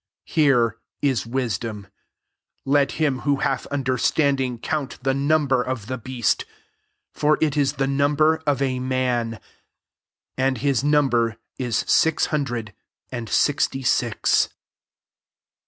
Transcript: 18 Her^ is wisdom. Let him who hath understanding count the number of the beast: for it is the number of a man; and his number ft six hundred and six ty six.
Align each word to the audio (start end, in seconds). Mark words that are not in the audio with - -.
18 0.29 0.45
Her^ 0.49 0.71
is 1.03 1.27
wisdom. 1.27 1.85
Let 2.65 2.93
him 2.93 3.19
who 3.19 3.35
hath 3.35 3.67
understanding 3.67 4.57
count 4.57 4.97
the 5.03 5.13
number 5.13 5.61
of 5.61 5.85
the 5.85 5.99
beast: 5.99 6.43
for 7.13 7.37
it 7.39 7.55
is 7.55 7.73
the 7.73 7.85
number 7.85 8.41
of 8.47 8.63
a 8.63 8.79
man; 8.79 9.39
and 10.35 10.57
his 10.57 10.83
number 10.83 11.37
ft 11.59 11.87
six 11.87 12.25
hundred 12.33 12.73
and 13.11 13.29
six 13.29 13.67
ty 13.67 13.81
six. 13.83 14.49